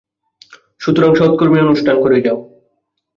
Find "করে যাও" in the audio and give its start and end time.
2.03-2.37